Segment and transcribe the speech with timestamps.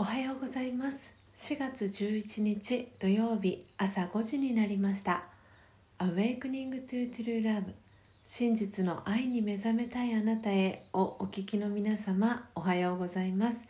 [0.00, 1.12] おはようございます。
[1.34, 5.24] 4月11日土曜日朝5時になりました。
[5.98, 7.74] Awakening to True Love
[8.22, 13.64] 真実の愛に目覚めたいあなたへをお聞きの皆様おはようございます。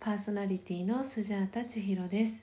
[0.00, 2.42] パーソナリティのスジャータ千尋です。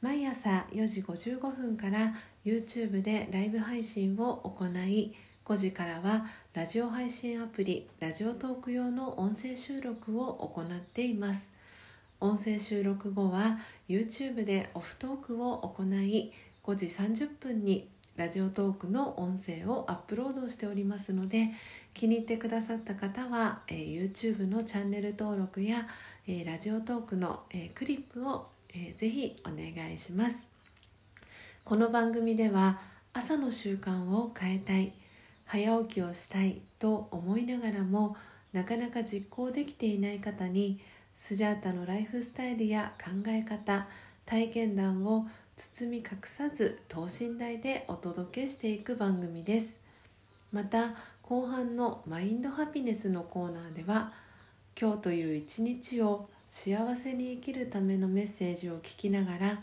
[0.00, 5.14] 毎朝4時55分から YouTube でライブ配信を行い
[5.44, 11.54] 5時からはラジオ配信アプリラジオトーク用の音声収録を行っています。
[12.20, 16.32] 音声収録後は YouTube でオフトークを行い
[16.64, 21.50] 5時30分にラジオトークの音声をアップロードしておりますので
[21.92, 25.86] 気に入ってくださった方は、えー、YouTube のチャンネル登録や、
[26.26, 30.48] えー、ラジオトークの、えー、クリップを、えー、ぜひお願いします。
[31.64, 32.80] この番組では
[33.12, 34.92] 朝の習慣を変えたい
[35.44, 38.16] 早起きをしたいと思いながらも
[38.52, 40.80] なかなか実行できていない方に
[41.16, 43.88] スジャータのライフスタイルや考え方
[44.26, 49.78] 体験談を包み隠さず等身大でお届けしていく番組です。
[50.52, 54.12] また後半のマインドハピネスのコーナーでは
[54.80, 59.62] 今日という一日を幸せに生きるためのメッセージを聞きながら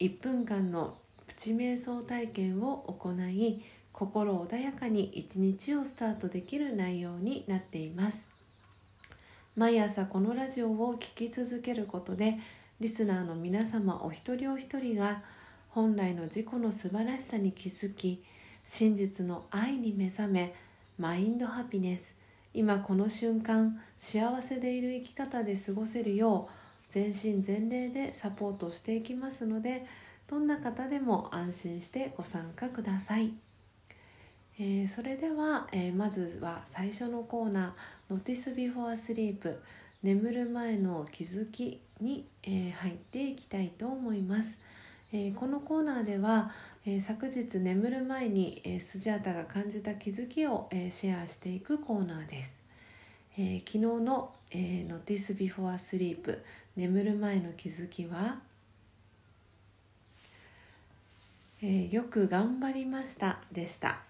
[0.00, 3.62] 1分間のプチ瞑想体験を行い
[3.92, 8.27] 心穏やかに一日をスタートできる内容になっています。
[9.58, 12.38] 毎朝このラジオを聴き続けることで
[12.78, 15.20] リスナーの皆様お一人お一人が
[15.70, 18.22] 本来の自己の素晴らしさに気づき
[18.64, 20.54] 真実の愛に目覚め
[20.96, 22.14] マインドハピネス
[22.54, 26.52] 今この瞬間幸せでいる生き方で過ごせるよう
[26.88, 29.84] 全身全霊でサポートしていきますので
[30.28, 33.32] どんな方でも安心してご参加ください。
[34.60, 37.72] えー、それでは、えー、まずは最初のコーナー
[38.10, 39.58] 「Notice Before Sleep」
[40.02, 44.58] 眠る前の気づきに、えー、入っていきたいと思います。
[45.10, 46.52] えこのコーナーでは、
[46.84, 52.62] え昨日眠る前に、えスジャータが感じた気づきを、えシェアしていくコーナーです。
[53.38, 56.38] え昨日の、え Notice Before Sleep
[56.76, 58.40] 眠る前の気づきは？
[61.62, 64.07] えー、よく頑張りましたでした。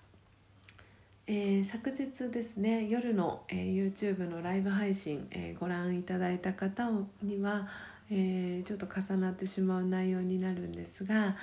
[1.30, 6.88] えー、昨日ですね夜の、えー、YouTube のライブ配信、えー、ご覧いただいた方
[7.22, 7.68] には、
[8.10, 11.36] えちょっと重なってしまう内容になるんですが、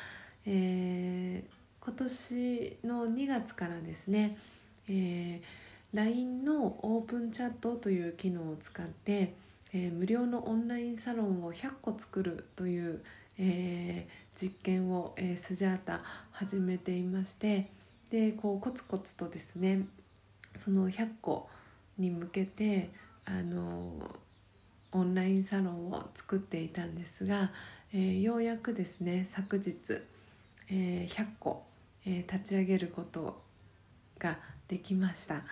[0.48, 1.44] え
[1.80, 4.40] 今年の2月からですね、
[4.90, 5.44] え
[5.94, 9.36] LINE のオープンチャットという機能を使って、
[9.72, 13.04] え無料のオンラインサロンを100個作るという、
[13.38, 17.85] え実験を、えスジャータ始めていまして。
[18.16, 19.82] でこうコツコツとですね
[20.56, 21.50] その100個
[21.98, 22.90] に向けて
[23.26, 23.92] あの
[24.94, 27.52] オンラインサロンを作っていたんですが、
[27.94, 29.76] えー、ようやくですね昨日、
[30.72, 31.66] えー、100個、
[32.06, 33.42] えー、立ち上げること
[34.18, 34.38] が
[34.70, 35.44] できました。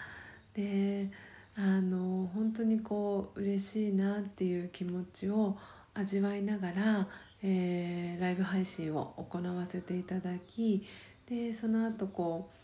[0.53, 1.09] で
[1.57, 5.57] あの本当にこう嬉しいなっていう気持ちを
[5.93, 7.07] 味わいながら、
[7.43, 10.85] えー、ライブ配信を行わせていただき
[11.29, 12.63] でその後こう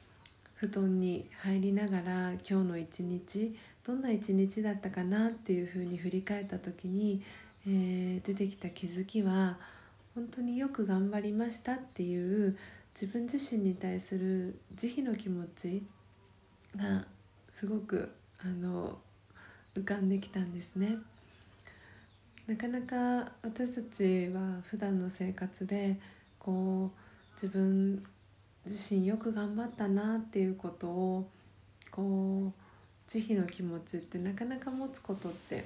[0.56, 3.56] 布団に入りながら今日の一日
[3.86, 7.24] どんな一日だったかなっていうふうに振り返った時に、
[7.66, 9.58] えー、出てきた気づきは
[10.16, 12.58] 本当によく頑張りましたっていう
[12.94, 15.84] 自分自身に対する慈悲の気持ち
[16.76, 17.06] が
[17.50, 18.12] すごく
[18.44, 18.98] あの
[19.76, 20.98] 浮かんできたんですね。
[22.48, 25.98] なかなか私たちは普段の生活で
[26.40, 28.04] こう自分
[28.66, 31.30] 自身よく頑張ったなっていうことを
[31.92, 32.62] こう
[33.08, 35.66] 慈悲の気持ちってなかなか持つことって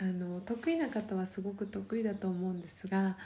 [0.00, 3.16] あの得意な方はすごく得意だと思うんですが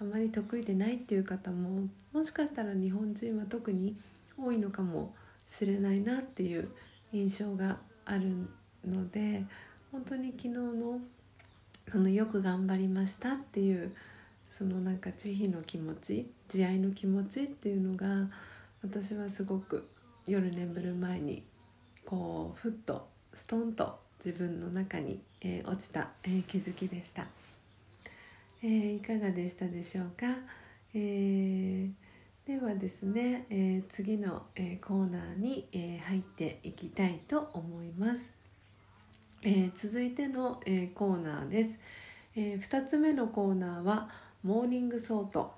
[0.00, 3.96] あまり得意でないっていう方ももしかしたら日本人は特に
[4.38, 5.14] 多いのかも
[5.48, 6.68] しれないなっていう
[7.12, 8.48] 印象がある
[8.86, 9.44] ので
[9.90, 11.00] 本当に昨日の
[11.88, 13.94] そのよく頑張りましたっていう
[14.50, 18.28] そのなんか慈悲の気持ち慈愛の気持ちっていうのが
[18.82, 19.88] 私はすごく
[20.26, 21.42] 夜眠る前に
[22.04, 27.26] こうふっとストンと自分の中に、えー、落ちた、えー、気づきでした、
[28.62, 30.26] えー、いかがでしたでしょうか、
[30.94, 31.90] え
[32.46, 38.32] ではですね、え次の、えコーナーに、え入っていきたいと思います、
[39.44, 41.78] え続いての、えコーナーです、
[42.34, 45.57] え2つ目のコーナーは「morning thought。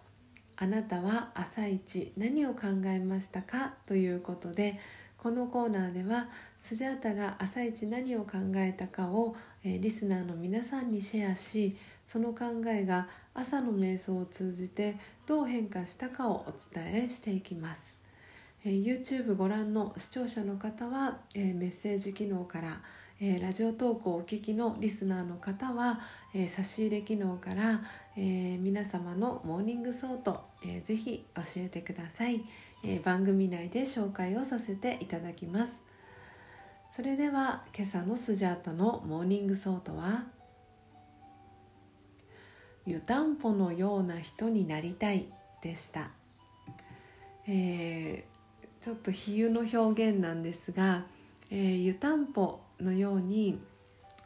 [0.63, 3.77] あなたは朝一何を考えましたか？
[3.87, 4.79] ということで
[5.17, 6.29] このコーナーでは
[6.59, 9.35] スジャータが朝一何を考えたかを、
[9.65, 14.97] え、リスナーの皆さんにシェアしその考えが朝の瞑想を通じて
[15.27, 17.97] どう変化したかをお伝えしていきます、
[18.63, 22.83] え、YouTube ご覧の視聴者の方は、え、メッセージ機能から
[23.23, 26.01] えー、ラジオトークをお聞きのリスナーの方は、
[26.33, 27.83] えー、差し入れ機能から、
[28.17, 32.41] えー、皆様の morning thought、えー、ぜひ教えてください、
[32.83, 35.83] え番組内で紹介をさせていただきます。
[36.97, 40.25] それでは今朝のスジャータの morning thought は
[42.87, 45.27] 湯たんぽのような人になりたい
[45.61, 46.11] でした、
[47.47, 48.25] え
[48.81, 51.05] ちょっと比喩の表現なんですが、
[51.51, 53.59] え湯たんぽのように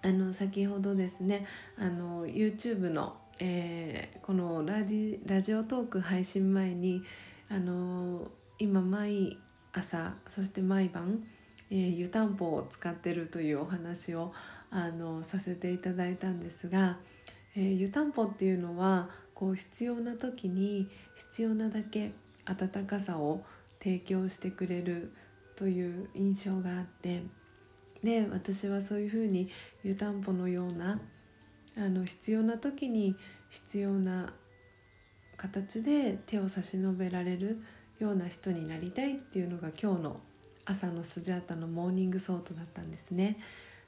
[0.03, 1.47] あの先ほどですね
[1.79, 7.03] あの YouTube の、えー、このラジラジオトーク配信前に
[7.49, 9.39] あの今毎
[9.73, 11.25] 朝そして毎晩、
[11.71, 14.33] えー、湯たんぽを使ってるというお話を
[14.71, 16.99] あのさせていただいたんですが、
[17.56, 22.12] えー、湯たんぽっていうのはこう必要な時に必要なだけ
[22.45, 23.45] 温かさを
[23.83, 25.12] 提供してくれる
[25.56, 27.23] という印象があって
[28.05, 29.49] で私はそういうふうに
[29.83, 31.01] 湯たんぽのような
[31.77, 33.17] あの必要な時に
[33.49, 34.35] 必要な
[35.37, 37.62] 形で手を差し伸べられる
[37.99, 40.21] ような人になりたいっていうのが今日の
[40.67, 43.39] 朝のスジャータの morning thought だったんですね。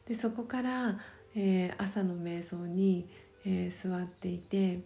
[0.07, 0.99] でそこから、
[1.35, 3.09] えー、朝の瞑想に、
[3.45, 4.81] えー、座っていて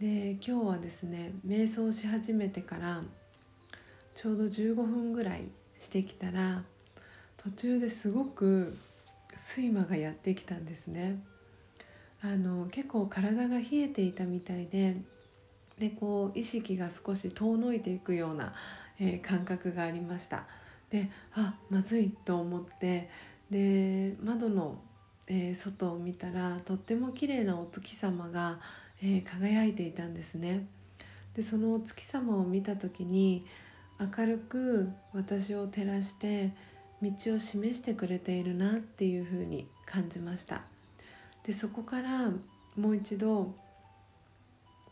[0.00, 3.02] で今日はですね瞑想し始めてから
[4.14, 5.48] ちょうど15分ぐらい
[5.78, 6.64] してきたら
[7.44, 8.76] 途中ですごく
[9.54, 11.20] 睡魔がやってきたんですね。
[12.22, 14.96] あの結構体が冷えていたみたいで
[15.76, 18.54] でこう意識が少し遠のいていくような、
[19.00, 20.44] えー、感覚がありました。
[20.90, 23.10] であまずいと思って
[23.50, 24.80] で窓の、
[25.26, 28.60] えー、外を見たらとっても綺麗なお月様が、
[29.02, 30.66] えー、輝いていたんですね。
[31.34, 33.44] でそのお月様を見た時に
[33.98, 36.52] 明るく私を照らして
[37.02, 40.62] 道を示してくれているなっていうふうに感じました
[41.44, 42.30] でそこから
[42.76, 43.54] もう一度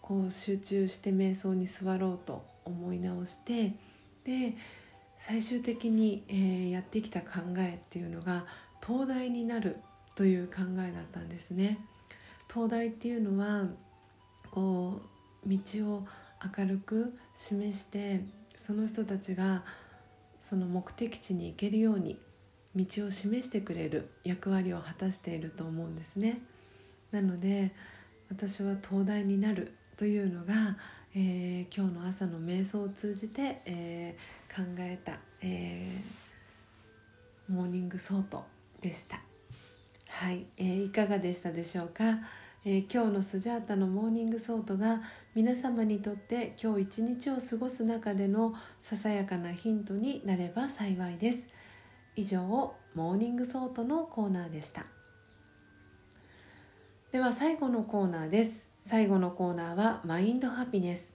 [0.02, 3.74] こう集中して瞑想に座ろうと思い直して
[4.24, 4.56] で
[5.18, 8.44] 最終的に、えー、やってきた考えっていうのが
[8.84, 9.76] 東大になる
[10.16, 11.78] という考えだったんですね。
[12.52, 13.66] 東大っていうのは
[14.50, 15.00] こ
[15.46, 15.58] う道
[15.94, 16.06] を
[16.58, 18.24] 明るく示して
[18.56, 19.62] その人たちが
[20.42, 22.18] その目的地に行けるように
[22.74, 26.40] 道を示してくれる役割を果たしていると思うんですね。
[27.10, 27.72] なので
[28.30, 30.76] 私は灯台になるというのが、
[31.14, 38.44] えー、今日の朝の瞑想を通じて、えー、考えた、えー、 morning thought
[38.80, 39.20] でした。
[40.06, 42.20] はい、えー、いかがでしたでしょうか？
[42.62, 45.00] えー、今日のスジャータの morning thought が
[45.34, 51.48] 皆様にとって今日一日を過ごす中でのささやかなヒントになれば幸いです。
[52.16, 52.42] 以上
[52.94, 54.84] morning thought のコーナーでした。
[57.12, 58.68] では最後のコーナーです。
[58.78, 61.14] 最後のコーナーは mind happiness。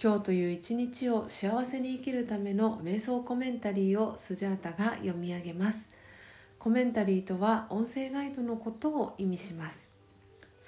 [0.00, 5.88] 今日という一日を幸せに生きるための瞑想コメンタリーをスジャータが読み上げます。
[6.60, 9.95] コメンタリーとは音声ガイドのことを意味します。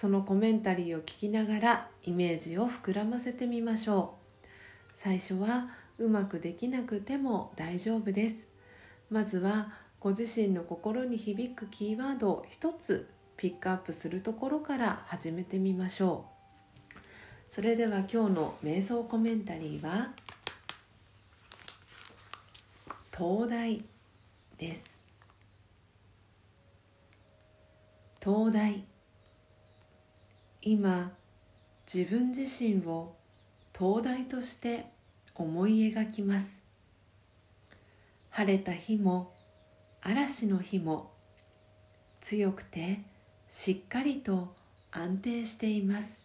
[0.00, 4.14] そのコメンタリーを聞きながらイメージを膨らませてみましょ
[4.44, 4.46] う。
[4.94, 8.46] 最初はうまくできなくても大丈夫です。
[9.10, 16.26] まずはご自身の心に響くキーワードを一つピックアップするところから始めてみましょ
[17.50, 17.52] う。
[17.52, 20.12] それでは今日の瞑想コメンタリーは
[23.10, 23.82] 東大
[24.58, 24.96] です。
[28.22, 28.97] 東大。
[30.60, 31.12] 今
[31.92, 33.14] 自分自身を
[33.72, 34.86] 灯台として
[35.34, 36.62] 思い描きます。
[38.30, 39.32] 晴れた日も
[40.02, 41.12] 嵐の日も
[42.20, 43.00] 強くて
[43.48, 44.54] しっかりと
[44.90, 46.22] 安定しています。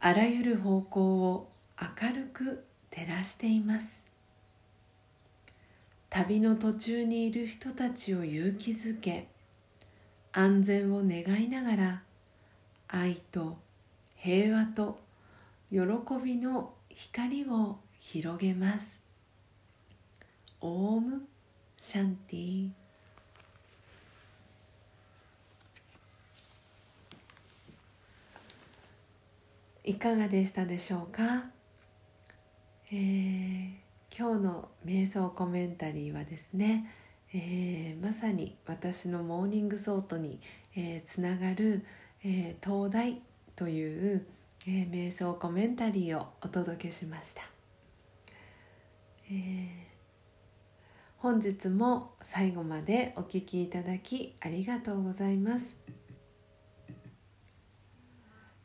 [0.00, 4.02] あらゆる方向を明るく照らしています。
[6.08, 9.28] 旅の途中にいる人たちを勇気づけ
[10.32, 12.02] 安全を願いながら
[12.88, 13.58] 愛と
[14.16, 14.98] 平和と
[15.70, 15.78] 喜
[16.22, 19.00] びの光を広げます。
[20.60, 21.22] オーム
[21.76, 22.70] シャンティ
[29.84, 31.44] いかがでしたでしょうか、
[32.90, 33.70] えー、
[34.18, 36.90] 今日の瞑想コメンタリーはですね、
[37.32, 40.40] えー、まさに私の morning thought に、
[40.74, 41.84] えー、つながる、
[42.28, 43.22] えー、灯台
[43.54, 44.26] という、
[44.66, 47.42] えー、瞑想コメンタリーをお届けしました、
[49.30, 49.68] えー、
[51.18, 55.76] 本日も最後までお聴きいただきありがとうございます。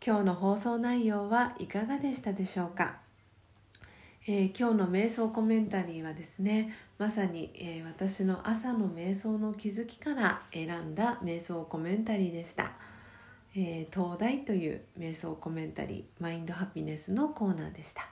[0.03, 2.97] 今日の放送内容はいかがでしたでしょうか？
[4.25, 12.71] えー、今日の瞑想コメンタリーはですねまさに、えー、私の朝の瞑想の気づきから選んだ瞑想コメンタリーでした、
[13.55, 18.03] えー、灯台という瞑想コメンタリー mind happiness のコーナーでした、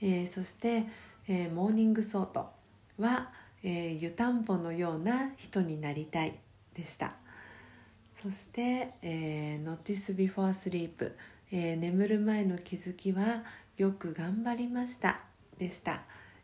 [0.00, 0.86] えそして、
[1.26, 2.50] え morning thought
[2.98, 3.30] は、
[3.62, 6.38] え湯たんぽのような人になりたい
[6.74, 7.14] でした。
[8.22, 11.12] そして、えー、Notice Before Sleep、
[11.50, 13.44] え眠る前の気づきは
[13.76, 15.20] よく頑張りました。
[15.58, 16.02] でした、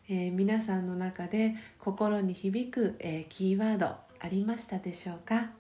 [0.09, 3.87] えー、皆さんの中で心に響く、えー、キーワード
[4.19, 5.51] ありましたでしょうか、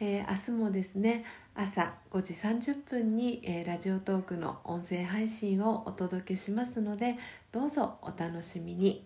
[0.00, 7.18] えー、明日もですね朝5時30分に、えラジオトークの音声配信をお届けしますので
[7.52, 9.04] どうぞお楽しみに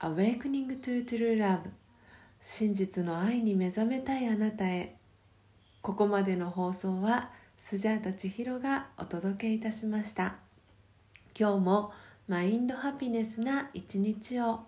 [0.00, 1.60] Awakening to True Love
[2.40, 4.94] 真実の愛に目覚めたいあなたへ
[5.82, 10.36] ここまでの放送はスジャータ千尋がお届けいたしました。
[11.38, 11.92] 今日も
[12.26, 14.60] マインドハピネスな一日を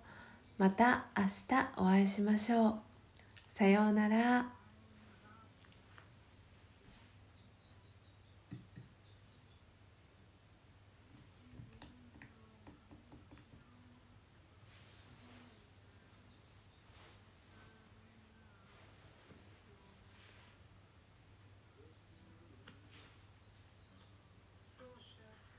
[0.59, 2.75] また明日お会いしましょう。
[3.49, 4.60] さようなら。